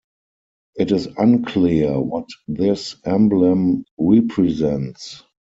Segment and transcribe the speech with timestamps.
[0.77, 5.21] It is unclear what this emblem represents.